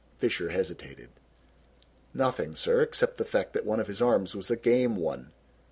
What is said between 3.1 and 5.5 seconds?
the fact that one of his arms was a game one."